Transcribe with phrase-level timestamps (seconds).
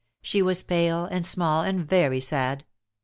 [0.23, 2.65] She was pale and small, and very sad.